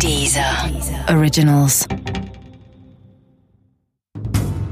Dieser 0.00 0.70
Originals. 1.08 1.86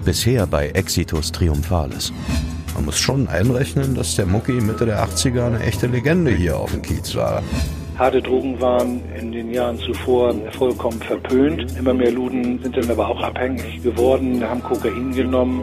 Bisher 0.04 0.46
bei 0.46 0.68
Exitus 0.70 1.32
Triumphalis. 1.32 2.12
Man 2.74 2.84
muss 2.84 2.98
schon 2.98 3.28
einrechnen, 3.28 3.94
dass 3.94 4.16
der 4.16 4.26
Mucki 4.26 4.52
Mitte 4.52 4.84
der 4.86 5.04
80er 5.04 5.46
eine 5.46 5.60
echte 5.60 5.86
Legende 5.86 6.32
hier 6.32 6.56
auf 6.58 6.72
dem 6.72 6.82
Kiez 6.82 7.14
war. 7.14 7.42
Harte 7.98 8.20
Drogen 8.20 8.60
waren 8.60 9.00
in 9.14 9.32
den 9.32 9.52
Jahren 9.52 9.78
zuvor 9.78 10.34
vollkommen 10.52 11.00
verpönt. 11.00 11.76
Immer 11.78 11.94
mehr 11.94 12.10
Luden 12.10 12.60
sind 12.62 12.76
dann 12.76 12.90
aber 12.90 13.08
auch 13.08 13.22
abhängig 13.22 13.82
geworden, 13.82 14.42
haben 14.42 14.62
Kokain 14.62 15.12
genommen 15.12 15.62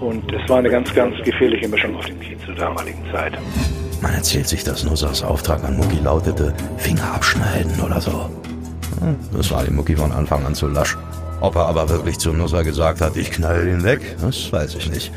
und 0.00 0.24
es 0.32 0.48
war 0.48 0.58
eine 0.58 0.70
ganz, 0.70 0.92
ganz 0.94 1.14
gefährliche 1.24 1.68
Mischung 1.68 1.94
auf 1.96 2.06
dem 2.06 2.18
Kiez 2.20 2.38
zur 2.44 2.54
damaligen 2.54 3.02
Zeit. 3.12 3.34
Man 4.02 4.14
erzählt 4.14 4.48
sich, 4.48 4.62
dass 4.64 4.84
Nussers 4.84 5.22
Auftrag 5.22 5.64
an 5.64 5.76
Mucki 5.76 5.98
lautete, 6.02 6.54
Finger 6.76 7.14
abschneiden 7.14 7.80
oder 7.80 8.00
so. 8.00 8.28
Das 9.32 9.50
war 9.50 9.64
dem 9.64 9.76
Mucki 9.76 9.96
von 9.96 10.12
Anfang 10.12 10.44
an 10.46 10.54
zu 10.54 10.68
lasch. 10.68 10.96
Ob 11.40 11.56
er 11.56 11.66
aber 11.66 11.88
wirklich 11.88 12.18
zu 12.18 12.32
Nusser 12.32 12.64
gesagt 12.64 13.00
hat, 13.00 13.16
ich 13.16 13.30
knall 13.30 13.68
ihn 13.68 13.84
weg, 13.84 14.16
das 14.20 14.50
weiß 14.52 14.74
ich 14.76 14.90
nicht. 14.90 15.12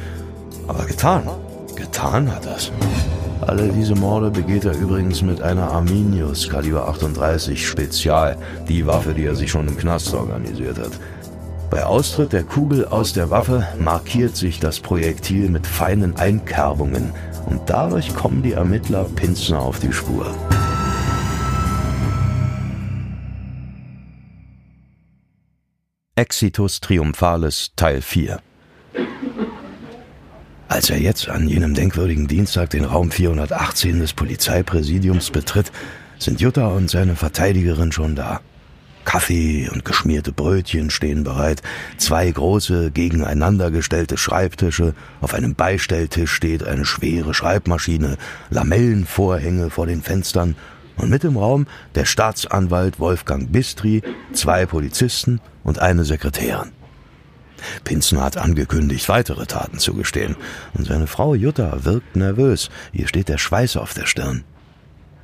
Aber 0.67 0.85
getan, 0.85 1.23
getan 1.75 2.33
hat 2.33 2.45
er's. 2.45 2.71
Alle 3.41 3.69
diese 3.69 3.95
Morde 3.95 4.29
begeht 4.29 4.65
er 4.65 4.77
übrigens 4.77 5.21
mit 5.21 5.41
einer 5.41 5.71
Arminius 5.71 6.49
Kaliber 6.49 6.87
38 6.87 7.65
Spezial, 7.65 8.37
die 8.67 8.85
Waffe, 8.85 9.13
die 9.13 9.25
er 9.25 9.35
sich 9.35 9.49
schon 9.49 9.67
im 9.67 9.77
Knast 9.77 10.13
organisiert 10.13 10.77
hat. 10.77 10.91
Bei 11.69 11.85
Austritt 11.85 12.33
der 12.33 12.43
Kugel 12.43 12.85
aus 12.85 13.13
der 13.13 13.29
Waffe 13.29 13.65
markiert 13.79 14.35
sich 14.35 14.59
das 14.59 14.79
Projektil 14.79 15.49
mit 15.49 15.65
feinen 15.65 16.17
Einkerbungen 16.17 17.11
und 17.45 17.61
dadurch 17.67 18.13
kommen 18.13 18.43
die 18.43 18.53
Ermittler 18.53 19.05
Pinzner 19.15 19.61
auf 19.61 19.79
die 19.79 19.93
Spur. 19.93 20.25
Exitus 26.19 26.81
Triumphalis 26.81 27.71
Teil 27.77 28.01
4 28.01 28.41
Als 30.67 30.89
er 30.89 30.97
jetzt 30.97 31.29
an 31.29 31.47
jenem 31.47 31.73
denkwürdigen 31.73 32.27
Dienstag 32.27 32.71
den 32.71 32.83
Raum 32.83 33.09
418 33.09 33.99
des 33.99 34.11
Polizeipräsidiums 34.11 35.31
betritt, 35.31 35.71
sind 36.17 36.41
Jutta 36.41 36.67
und 36.67 36.89
seine 36.89 37.15
Verteidigerin 37.15 37.93
schon 37.93 38.17
da. 38.17 38.41
Kaffee 39.05 39.69
und 39.71 39.85
geschmierte 39.85 40.33
Brötchen 40.33 40.89
stehen 40.89 41.23
bereit, 41.23 41.61
zwei 41.95 42.29
große 42.29 42.91
gegeneinander 42.91 43.71
gestellte 43.71 44.17
Schreibtische, 44.17 44.95
auf 45.21 45.33
einem 45.33 45.55
Beistelltisch 45.55 46.33
steht 46.33 46.65
eine 46.65 46.83
schwere 46.83 47.33
Schreibmaschine, 47.33 48.17
Lamellenvorhänge 48.49 49.69
vor 49.69 49.87
den 49.87 50.01
Fenstern 50.01 50.57
und 50.99 51.09
mit 51.09 51.23
im 51.23 51.37
Raum 51.37 51.65
der 51.95 52.05
Staatsanwalt 52.05 52.99
Wolfgang 52.99 53.51
Bistri, 53.51 54.01
zwei 54.33 54.65
Polizisten 54.65 55.41
und 55.63 55.79
eine 55.79 56.05
Sekretärin. 56.05 56.71
Pinzen 57.83 58.21
hat 58.21 58.37
angekündigt, 58.37 59.09
weitere 59.09 59.45
Taten 59.45 59.79
zu 59.79 59.93
gestehen, 59.93 60.35
und 60.73 60.85
seine 60.85 61.07
Frau 61.07 61.35
Jutta 61.35 61.83
wirkt 61.83 62.15
nervös, 62.15 62.69
ihr 62.93 63.07
steht 63.07 63.29
der 63.29 63.37
Schweiß 63.37 63.77
auf 63.77 63.93
der 63.93 64.05
Stirn. 64.05 64.43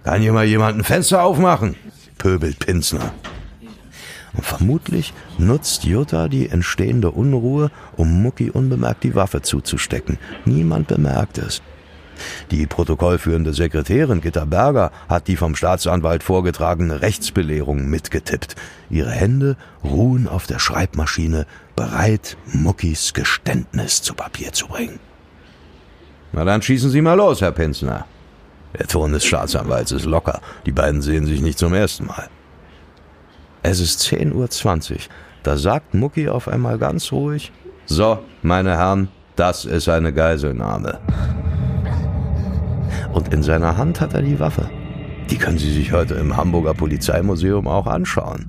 Kann 0.03 0.21
hier 0.21 0.33
mal 0.33 0.45
jemand 0.45 0.77
ein 0.77 0.83
Fenster 0.83 1.23
aufmachen? 1.23 1.75
pöbelt 2.17 2.59
Pinsner. 2.59 3.13
Und 4.33 4.45
vermutlich 4.45 5.13
nutzt 5.37 5.85
Jutta 5.85 6.27
die 6.27 6.49
entstehende 6.49 7.11
Unruhe, 7.11 7.71
um 7.95 8.21
Mucki 8.21 8.49
unbemerkt 8.49 9.03
die 9.03 9.15
Waffe 9.15 9.41
zuzustecken. 9.41 10.17
Niemand 10.43 10.87
bemerkt 10.87 11.37
es. 11.37 11.61
Die 12.51 12.65
protokollführende 12.65 13.53
Sekretärin 13.53 14.21
Gitta 14.21 14.45
Berger 14.45 14.91
hat 15.09 15.27
die 15.27 15.35
vom 15.35 15.55
Staatsanwalt 15.55 16.23
vorgetragene 16.23 17.01
Rechtsbelehrung 17.01 17.89
mitgetippt. 17.89 18.55
Ihre 18.89 19.11
Hände 19.11 19.57
ruhen 19.83 20.27
auf 20.27 20.47
der 20.47 20.59
Schreibmaschine, 20.59 21.45
bereit, 21.75 22.37
Muckis 22.51 23.13
Geständnis 23.13 24.01
zu 24.01 24.13
Papier 24.13 24.53
zu 24.53 24.67
bringen. 24.67 24.99
Na 26.31 26.43
dann 26.43 26.61
schießen 26.61 26.89
Sie 26.89 27.01
mal 27.01 27.15
los, 27.15 27.41
Herr 27.41 27.51
Pinzner. 27.51 28.05
Der 28.77 28.87
Ton 28.87 29.13
des 29.13 29.23
Staatsanwalts 29.23 29.91
ist 29.91 30.05
locker. 30.05 30.41
Die 30.65 30.71
beiden 30.71 31.01
sehen 31.01 31.25
sich 31.25 31.41
nicht 31.41 31.57
zum 31.57 31.73
ersten 31.73 32.07
Mal. 32.07 32.27
Es 33.63 33.79
ist 33.79 34.01
10.20 34.01 34.91
Uhr. 34.91 34.97
Da 35.43 35.57
sagt 35.57 35.93
Mucki 35.93 36.27
auf 36.27 36.47
einmal 36.47 36.77
ganz 36.77 37.11
ruhig: 37.11 37.51
So, 37.85 38.19
meine 38.41 38.77
Herren, 38.77 39.07
das 39.35 39.65
ist 39.65 39.87
eine 39.87 40.11
Geiselnahme 40.11 40.99
und 43.15 43.33
in 43.33 43.41
seiner 43.41 43.77
Hand 43.77 44.01
hat 44.01 44.13
er 44.13 44.21
die 44.21 44.39
Waffe. 44.39 44.69
Die 45.31 45.37
können 45.37 45.57
Sie 45.57 45.71
sich 45.71 45.91
heute 45.91 46.15
im 46.15 46.37
Hamburger 46.37 46.73
Polizeimuseum 46.73 47.67
auch 47.67 47.87
anschauen. 47.87 48.45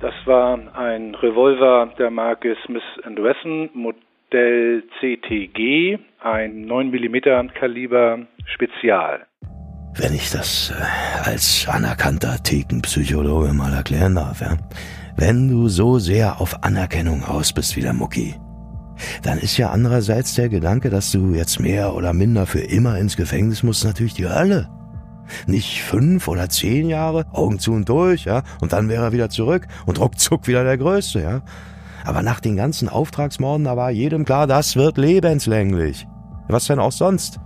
Das 0.00 0.14
war 0.24 0.58
ein 0.76 1.14
Revolver 1.16 1.92
der 1.98 2.10
Marke 2.10 2.56
Smith 2.64 2.82
Wesson, 3.04 3.68
Modell 3.74 4.84
CTG, 5.00 5.98
ein 6.20 6.62
9 6.62 6.90
mm 6.90 7.48
Kaliber 7.58 8.20
Spezial. 8.46 9.26
Wenn 9.96 10.14
ich 10.14 10.30
das 10.30 10.70
äh, 10.70 11.28
als 11.28 11.66
anerkannter 11.68 12.36
Thekenpsychologe 12.42 13.52
mal 13.52 13.72
erklären 13.74 14.14
darf, 14.14 14.40
ja? 14.40 14.56
Wenn 15.16 15.48
du 15.48 15.66
so 15.66 15.98
sehr 15.98 16.40
auf 16.40 16.62
Anerkennung 16.62 17.24
aus 17.24 17.52
bist 17.52 17.76
wie 17.76 17.80
der 17.80 17.92
Mucki, 17.92 18.36
dann 19.22 19.38
ist 19.38 19.56
ja 19.56 19.70
andererseits 19.70 20.34
der 20.34 20.48
Gedanke, 20.48 20.90
dass 20.90 21.10
du 21.10 21.34
jetzt 21.34 21.60
mehr 21.60 21.94
oder 21.94 22.12
minder 22.12 22.46
für 22.46 22.60
immer 22.60 22.98
ins 22.98 23.16
Gefängnis 23.16 23.62
musst, 23.62 23.84
natürlich 23.84 24.14
die 24.14 24.28
Hölle. 24.28 24.68
Nicht 25.46 25.82
fünf 25.82 26.26
oder 26.28 26.48
zehn 26.48 26.88
Jahre, 26.88 27.26
Augen 27.32 27.58
zu 27.58 27.72
und 27.72 27.88
durch, 27.88 28.24
ja, 28.24 28.42
und 28.60 28.72
dann 28.72 28.88
wäre 28.88 29.04
er 29.04 29.12
wieder 29.12 29.28
zurück 29.28 29.66
und 29.86 30.00
ruckzuck 30.00 30.46
wieder 30.46 30.64
der 30.64 30.78
Größte, 30.78 31.20
ja. 31.20 31.42
Aber 32.04 32.22
nach 32.22 32.40
den 32.40 32.56
ganzen 32.56 32.88
Auftragsmorden, 32.88 33.64
da 33.64 33.76
war 33.76 33.90
jedem 33.90 34.24
klar, 34.24 34.46
das 34.46 34.76
wird 34.76 34.96
lebenslänglich. 34.96 36.06
Was 36.48 36.66
denn 36.66 36.78
auch 36.78 36.92
sonst? 36.92 37.38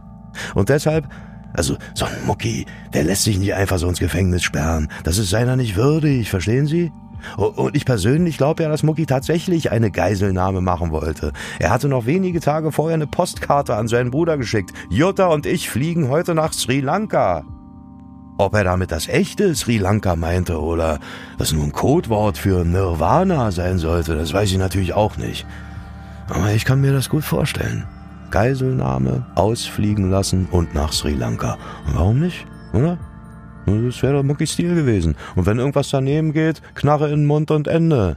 Und 0.55 0.69
deshalb, 0.69 1.09
also 1.53 1.77
so 1.95 2.05
ein 2.05 2.27
Mucki, 2.27 2.67
der 2.95 3.05
lässt 3.05 3.25
sich 3.25 3.39
nicht 3.39 3.55
einfach 3.55 3.79
so 3.79 3.89
ins 3.89 3.99
Gefängnis 3.99 4.45
sperren. 4.45 4.89
Das 5.03 5.19
ist 5.19 5.31
seiner 5.31 5.57
nicht 5.57 5.77
würdig, 5.77 6.31
verstehen 6.31 6.67
Sie? 6.67 6.93
Und 7.37 7.77
ich 7.77 7.85
persönlich 7.85 8.37
glaube 8.37 8.63
ja, 8.63 8.69
dass 8.69 8.83
Mucki 8.83 9.07
tatsächlich 9.07 9.71
eine 9.71 9.91
Geiselnahme 9.91 10.61
machen 10.61 10.91
wollte. 10.91 11.33
Er 11.59 11.71
hatte 11.71 11.89
noch 11.89 12.07
wenige 12.07 12.41
Tage 12.41 12.73
vorher 12.73 12.95
eine 12.95 13.07
Postkarte 13.07 13.77
an 13.77 13.89
seinen 13.89 14.11
Bruder 14.11 14.37
geschickt. 14.39 14.73
Jutta 14.91 15.27
und 15.27 15.47
ich 15.47 15.71
fliegen 15.71 16.09
heute 16.09 16.35
nach 16.35 16.53
Sri 16.53 16.81
Lanka. 16.81 17.45
Ob 18.39 18.55
er 18.55 18.65
damit 18.65 18.91
das 18.91 19.09
echte 19.09 19.55
Sri 19.55 19.79
Lanka 19.79 20.17
meinte 20.17 20.61
oder 20.61 20.99
das 21.39 21.53
nur 21.53 21.65
ein 21.65 21.73
Codewort 21.73 22.39
für 22.39 22.65
Nirvana 22.65 23.51
sein 23.53 23.79
sollte, 23.79 24.17
das 24.17 24.33
weiß 24.33 24.51
ich 24.51 24.59
natürlich 24.59 24.95
auch 24.95 25.17
nicht. 25.17 25.47
Aber 26.29 26.51
ich 26.51 26.65
kann 26.65 26.81
mir 26.81 26.93
das 26.93 27.09
gut 27.09 27.25
vorstellen. 27.25 27.87
Geiselnahme, 28.31 29.27
ausfliegen 29.35 30.11
lassen 30.11 30.49
und 30.51 30.75
nach 30.75 30.93
Sri 30.93 31.13
Lanka. 31.13 31.59
warum 31.93 32.21
nicht, 32.21 32.47
oder? 32.73 32.99
Das 33.67 34.03
wäre 34.03 34.15
doch 34.15 34.23
Muckis 34.23 34.53
Stil 34.53 34.75
gewesen. 34.75 35.17
Und 35.37 35.47
wenn 35.47 35.59
irgendwas 35.59 35.91
daneben 35.91 36.33
geht, 36.33 36.63
Knarre 36.75 37.11
in 37.11 37.27
Mund 37.27 37.51
und 37.51 37.69
Ende. 37.69 38.17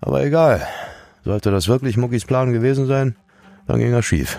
Aber 0.00 0.24
egal. 0.24 0.66
Sollte 1.24 1.50
das 1.50 1.68
wirklich 1.68 1.96
Muckis 1.96 2.24
Plan 2.24 2.52
gewesen 2.52 2.86
sein, 2.86 3.16
dann 3.66 3.80
ging 3.80 3.92
er 3.92 4.02
schief. 4.02 4.38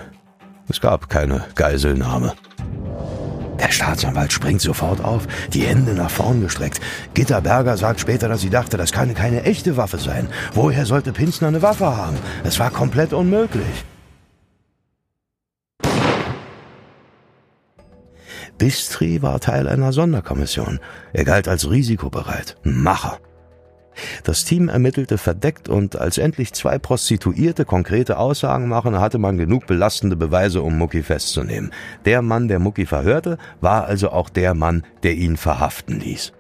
Es 0.70 0.80
gab 0.80 1.10
keine 1.10 1.44
Geiselnahme. 1.56 2.34
Der 3.60 3.72
Staatsanwalt 3.72 4.32
springt 4.32 4.62
sofort 4.62 5.04
auf, 5.04 5.28
die 5.52 5.62
Hände 5.62 5.94
nach 5.94 6.12
vorn 6.12 6.42
gestreckt. 6.42 6.80
Gitta 7.14 7.40
Berger 7.40 7.76
sagt 7.76 8.00
später, 8.00 8.30
dass 8.30 8.42
sie 8.42 8.50
dachte, 8.50 8.78
das 8.78 8.92
kann 8.92 9.14
keine 9.16 9.44
echte 9.44 9.78
Waffe 9.78 9.98
sein. 9.98 10.28
Woher 10.54 10.86
sollte 10.86 11.12
Pinsner 11.12 11.48
eine 11.48 11.62
Waffe 11.62 11.98
haben? 11.98 12.18
Es 12.44 12.60
war 12.60 12.70
komplett 12.70 13.14
unmöglich. 13.14 13.84
Bistri 18.58 19.22
war 19.22 19.40
Teil 19.40 19.68
einer 19.68 19.94
Sonderkommission. 19.94 20.80
Er 21.14 21.26
galt 21.26 21.48
als 21.48 21.70
risikobereit, 21.70 22.58
Macher. 22.64 23.20
Das 24.24 24.46
Team 24.46 24.70
ermittelte 24.70 25.18
verdeckt 25.18 25.70
und 25.70 25.96
als 25.96 26.18
endlich 26.18 26.54
zwei 26.54 26.78
Prostituierte 26.78 27.66
konkrete 27.66 28.18
Aussagen 28.18 28.68
machen, 28.68 29.00
hatte 29.00 29.18
man 29.18 29.38
genug 29.38 29.66
belastende 29.66 30.16
Beweise, 30.16 30.62
um 30.62 30.78
Mucki 30.78 31.04
festzunehmen. 31.04 31.72
Der 32.06 32.22
Mann, 32.22 32.48
der 32.48 32.60
Mucki 32.60 32.86
verhörte, 32.86 33.38
war 33.62 33.86
also 33.86 34.12
auch 34.12 34.30
der 34.30 34.54
Mann, 34.54 34.84
der 35.04 35.16
ihn 35.16 35.38
verhaften 35.38 36.00
ließ. 36.00 36.34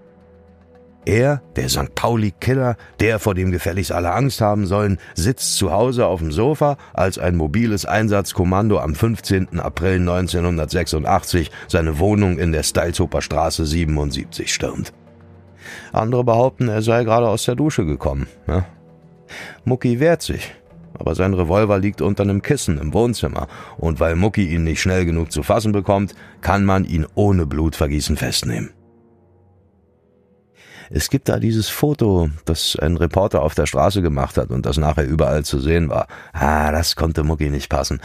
Er, 1.07 1.41
der 1.55 1.69
St. 1.69 1.95
Pauli-Killer, 1.95 2.75
der 2.99 3.19
vor 3.19 3.33
dem 3.33 3.51
gefälligst 3.51 3.93
alle 3.93 4.11
Angst 4.11 4.41
haben 4.41 4.65
sollen, 4.65 4.97
sitzt 5.15 5.55
zu 5.55 5.71
Hause 5.71 6.05
auf 6.05 6.19
dem 6.19 6.33
Sofa, 6.33 6.75
als 6.93 7.17
ein 7.17 7.37
mobiles 7.37 7.85
Einsatzkommando 7.85 8.77
am 8.77 8.93
15. 8.93 9.57
April 9.57 10.01
1986 10.01 11.49
seine 11.69 11.99
Wohnung 11.99 12.37
in 12.37 12.51
der 12.51 12.63
Steilzoper 12.63 13.21
Straße 13.21 13.65
77 13.65 14.53
stürmt. 14.53 14.91
Andere 15.93 16.25
behaupten, 16.25 16.67
er 16.67 16.81
sei 16.81 17.05
gerade 17.05 17.29
aus 17.29 17.45
der 17.45 17.55
Dusche 17.55 17.85
gekommen. 17.85 18.27
Ja. 18.45 18.65
Mucki 19.63 20.01
wehrt 20.01 20.21
sich, 20.21 20.53
aber 20.93 21.15
sein 21.15 21.33
Revolver 21.33 21.79
liegt 21.79 22.01
unter 22.01 22.23
einem 22.23 22.41
Kissen 22.41 22.77
im 22.79 22.93
Wohnzimmer, 22.93 23.47
und 23.77 24.01
weil 24.01 24.17
Mucki 24.17 24.45
ihn 24.45 24.65
nicht 24.65 24.81
schnell 24.81 25.05
genug 25.05 25.31
zu 25.31 25.41
fassen 25.41 25.71
bekommt, 25.71 26.15
kann 26.41 26.65
man 26.65 26.83
ihn 26.83 27.05
ohne 27.15 27.45
Blutvergießen 27.45 28.17
festnehmen. 28.17 28.71
Es 30.89 31.09
gibt 31.09 31.27
da 31.27 31.39
dieses 31.39 31.67
Foto, 31.67 32.29
das 32.45 32.77
ein 32.79 32.95
Reporter 32.97 33.41
auf 33.41 33.55
der 33.55 33.65
Straße 33.65 34.01
gemacht 34.01 34.37
hat 34.37 34.49
und 34.49 34.65
das 34.65 34.77
nachher 34.77 35.05
überall 35.05 35.43
zu 35.43 35.59
sehen 35.59 35.89
war. 35.89 36.07
Ah, 36.33 36.71
das 36.71 36.95
konnte 36.95 37.23
Mucki 37.23 37.49
nicht 37.49 37.69
passen. 37.69 37.99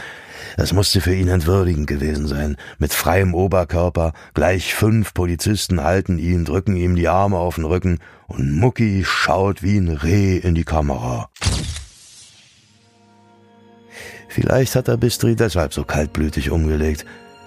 Das 0.57 0.73
musste 0.73 0.99
für 0.99 1.15
ihn 1.15 1.29
entwürdigend 1.29 1.87
gewesen 1.87 2.27
sein. 2.27 2.57
Mit 2.79 2.93
freiem 2.93 3.33
Oberkörper, 3.33 4.13
gleich 4.33 4.75
fünf 4.75 5.13
Polizisten 5.13 5.83
halten 5.83 6.17
ihn, 6.17 6.45
drücken 6.45 6.75
ihm 6.75 6.95
die 6.95 7.07
Arme 7.07 7.37
auf 7.37 7.55
den 7.55 7.65
Rücken 7.65 7.99
und 8.27 8.59
Mucki 8.59 9.03
schaut 9.05 9.63
wie 9.63 9.77
ein 9.77 9.89
Reh 9.89 10.37
in 10.37 10.55
die 10.55 10.65
Kamera. 10.65 11.29
Vielleicht 14.27 14.75
hat 14.75 14.87
er 14.87 14.97
Bistri 14.97 15.35
deshalb 15.35 15.73
so 15.73 15.83
kaltblütig 15.83 16.49
umgelegt. 16.49 17.05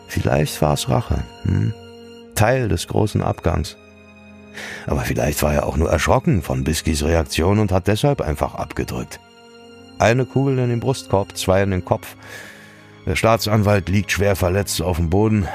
Vielleicht 0.08 0.62
war's 0.62 0.88
Rache. 0.88 1.24
Hm? 1.42 1.74
Teil 2.36 2.68
des 2.68 2.86
großen 2.86 3.22
Abgangs. 3.22 3.76
Aber 4.86 5.02
vielleicht 5.02 5.42
war 5.42 5.54
er 5.54 5.66
auch 5.66 5.76
nur 5.76 5.90
erschrocken 5.90 6.42
von 6.42 6.64
Biskis 6.64 7.04
Reaktion 7.04 7.58
und 7.58 7.72
hat 7.72 7.86
deshalb 7.86 8.20
einfach 8.20 8.54
abgedrückt. 8.54 9.20
Eine 9.98 10.26
Kugel 10.26 10.58
in 10.58 10.68
den 10.68 10.80
Brustkorb, 10.80 11.36
zwei 11.36 11.62
in 11.62 11.70
den 11.70 11.84
Kopf. 11.84 12.16
Der 13.06 13.16
Staatsanwalt 13.16 13.88
liegt 13.88 14.12
schwer 14.12 14.36
verletzt 14.36 14.82
auf 14.82 14.96
dem 14.96 15.10
Boden. 15.10 15.48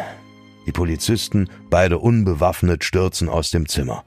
Die 0.65 0.71
Polizisten, 0.71 1.49
beide 1.69 1.99
unbewaffnet, 1.99 2.83
stürzen 2.83 3.29
aus 3.29 3.51
dem 3.51 3.67
Zimmer. 3.67 4.03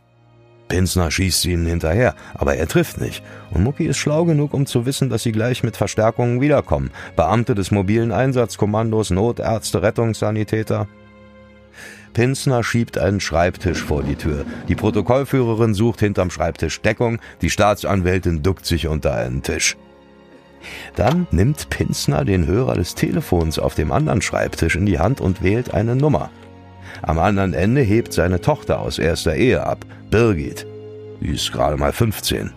Pinsner 0.68 1.10
schießt 1.10 1.44
ihnen 1.46 1.66
hinterher, 1.66 2.14
aber 2.34 2.56
er 2.56 2.66
trifft 2.66 3.00
nicht. 3.00 3.22
Und 3.50 3.62
Mucki 3.62 3.86
ist 3.86 3.98
schlau 3.98 4.24
genug, 4.24 4.54
um 4.54 4.66
zu 4.66 4.86
wissen, 4.86 5.10
dass 5.10 5.22
sie 5.22 5.32
gleich 5.32 5.62
mit 5.62 5.76
Verstärkungen 5.76 6.40
wiederkommen. 6.40 6.90
Beamte 7.16 7.54
des 7.54 7.70
mobilen 7.70 8.12
Einsatzkommandos, 8.12 9.10
Notärzte, 9.10 9.82
Rettungssanitäter. 9.82 10.88
Pinsner 12.12 12.62
schiebt 12.62 12.96
einen 12.98 13.20
Schreibtisch 13.20 13.82
vor 13.82 14.02
die 14.02 14.14
Tür. 14.14 14.44
Die 14.68 14.76
Protokollführerin 14.76 15.74
sucht 15.74 16.00
hinterm 16.00 16.30
Schreibtisch 16.30 16.80
Deckung, 16.80 17.18
die 17.42 17.50
Staatsanwältin 17.50 18.42
duckt 18.42 18.66
sich 18.66 18.86
unter 18.86 19.14
einen 19.14 19.42
Tisch. 19.42 19.76
Dann 20.96 21.26
nimmt 21.30 21.68
Pinsner 21.70 22.24
den 22.24 22.46
Hörer 22.46 22.74
des 22.74 22.94
Telefons 22.94 23.58
auf 23.58 23.74
dem 23.74 23.92
anderen 23.92 24.22
Schreibtisch 24.22 24.76
in 24.76 24.86
die 24.86 24.98
Hand 24.98 25.20
und 25.20 25.42
wählt 25.42 25.74
eine 25.74 25.96
Nummer. 25.96 26.30
Am 27.02 27.18
anderen 27.18 27.52
Ende 27.54 27.82
hebt 27.82 28.12
seine 28.12 28.40
Tochter 28.40 28.80
aus 28.80 28.98
erster 28.98 29.34
Ehe 29.34 29.66
ab, 29.66 29.84
Birgit. 30.10 30.66
Sie 31.20 31.32
ist 31.32 31.52
gerade 31.52 31.76
mal 31.76 31.92
15. 31.92 32.52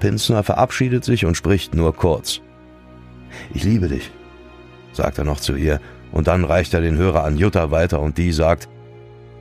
Pinsner 0.00 0.42
verabschiedet 0.42 1.04
sich 1.04 1.24
und 1.24 1.36
spricht 1.36 1.74
nur 1.74 1.94
kurz. 1.94 2.40
Ich 3.54 3.64
liebe 3.64 3.88
dich, 3.88 4.10
sagt 4.92 5.18
er 5.18 5.24
noch 5.24 5.40
zu 5.40 5.56
ihr 5.56 5.80
und 6.12 6.26
dann 6.28 6.44
reicht 6.44 6.74
er 6.74 6.80
den 6.80 6.96
Hörer 6.96 7.24
an 7.24 7.36
Jutta 7.36 7.70
weiter 7.70 8.00
und 8.00 8.18
die 8.18 8.32
sagt, 8.32 8.68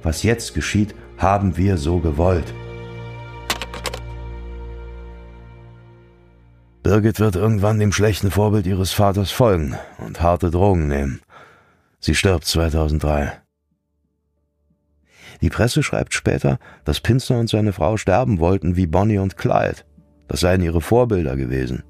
was 0.03 0.23
jetzt 0.23 0.53
geschieht, 0.53 0.93
haben 1.17 1.57
wir 1.57 1.77
so 1.77 1.99
gewollt. 1.99 2.53
Birgit 6.83 7.19
wird 7.19 7.35
irgendwann 7.35 7.79
dem 7.79 7.91
schlechten 7.91 8.29
Vorbild 8.29 8.67
ihres 8.67 8.91
Vaters 8.91 9.31
folgen 9.31 9.75
und 9.97 10.21
harte 10.21 10.51
Drogen 10.51 10.87
nehmen. 10.87 11.21
Sie 11.99 12.13
stirbt 12.13 12.45
2003. 12.45 13.41
Die 15.41 15.49
Presse 15.49 15.81
schreibt 15.81 16.13
später, 16.13 16.59
dass 16.83 16.99
Pinsner 16.99 17.39
und 17.39 17.49
seine 17.49 17.73
Frau 17.73 17.97
sterben 17.97 18.39
wollten 18.39 18.75
wie 18.75 18.85
Bonnie 18.85 19.17
und 19.17 19.37
Clyde. 19.37 19.77
Das 20.27 20.41
seien 20.41 20.61
ihre 20.61 20.81
Vorbilder 20.81 21.35
gewesen. 21.35 21.83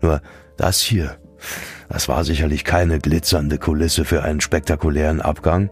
Nur 0.00 0.22
das 0.56 0.80
hier 0.80 1.18
das 1.88 2.08
war 2.08 2.24
sicherlich 2.24 2.64
keine 2.64 2.98
glitzernde 2.98 3.58
Kulisse 3.58 4.04
für 4.04 4.22
einen 4.22 4.40
spektakulären 4.40 5.20
Abgang. 5.20 5.70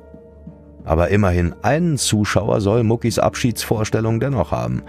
Aber 0.84 1.08
immerhin 1.08 1.54
einen 1.62 1.96
Zuschauer 1.96 2.60
soll 2.60 2.84
Muckis 2.84 3.18
Abschiedsvorstellung 3.18 4.20
dennoch 4.20 4.50
haben. 4.50 4.82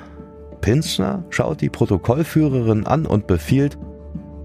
Pinsner 0.62 1.24
schaut 1.30 1.62
die 1.62 1.70
Protokollführerin 1.70 2.86
an 2.86 3.06
und 3.06 3.28
befiehlt, 3.28 3.78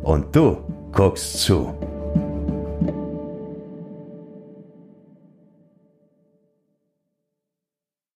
und 0.02 0.34
du 0.34 0.58
guckst 0.92 1.40
zu. 1.40 1.74